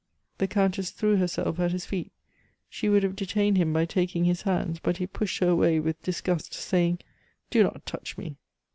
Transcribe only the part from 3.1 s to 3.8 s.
detained him